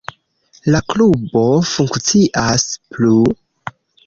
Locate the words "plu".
2.97-3.15